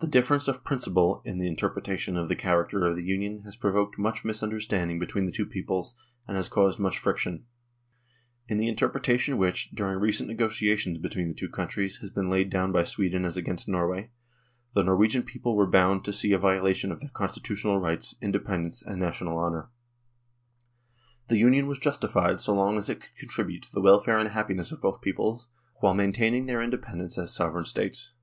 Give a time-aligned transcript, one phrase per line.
[0.00, 3.96] The difference of principle in the interpretation of the character of the Union has provoked
[4.00, 5.94] much misunderstanding between the two peoples,
[6.26, 7.46] and has caused much friction.
[8.48, 12.50] In the inter pretation which, during recent negotiations between the two countries, has been laid
[12.50, 14.10] down by Sweden as against Norway,
[14.74, 18.84] the Norwegian people were bound to see a violation of their constitutional rights, inde pendence
[18.84, 19.68] and national honour.
[20.00, 22.88] I 114 NORWAY AND THE UNION WITH SWEDEN" The Union was justified so long as
[22.88, 25.46] it could con tribute to the welfare and happiness of both peoples,
[25.78, 28.14] while maintaining their independence as sovereign States.